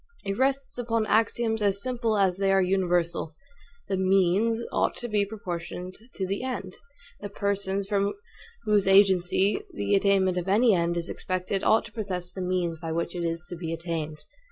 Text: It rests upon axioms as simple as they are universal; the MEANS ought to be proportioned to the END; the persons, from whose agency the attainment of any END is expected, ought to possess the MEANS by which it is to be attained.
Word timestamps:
It 0.25 0.35
rests 0.35 0.79
upon 0.79 1.05
axioms 1.05 1.61
as 1.61 1.79
simple 1.79 2.17
as 2.17 2.37
they 2.37 2.51
are 2.51 2.59
universal; 2.59 3.35
the 3.87 3.97
MEANS 3.97 4.63
ought 4.71 4.95
to 4.95 5.07
be 5.07 5.25
proportioned 5.27 5.95
to 6.15 6.25
the 6.25 6.41
END; 6.41 6.73
the 7.19 7.29
persons, 7.29 7.87
from 7.87 8.11
whose 8.63 8.87
agency 8.87 9.61
the 9.71 9.93
attainment 9.93 10.39
of 10.39 10.47
any 10.47 10.73
END 10.73 10.97
is 10.97 11.07
expected, 11.07 11.63
ought 11.63 11.85
to 11.85 11.91
possess 11.93 12.31
the 12.31 12.41
MEANS 12.41 12.79
by 12.79 12.91
which 12.91 13.13
it 13.13 13.23
is 13.23 13.45
to 13.49 13.55
be 13.55 13.71
attained. 13.73 14.25